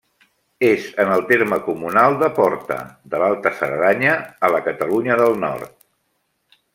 És 0.67 0.85
en 1.03 1.11
el 1.15 1.21
terme 1.31 1.59
comunal 1.67 2.17
de 2.23 2.29
Porta, 2.39 2.77
de 3.13 3.21
l'Alta 3.25 3.51
Cerdanya, 3.61 4.17
a 4.49 4.55
la 4.57 4.63
Catalunya 4.69 5.19
del 5.25 5.39
Nord. 5.49 5.77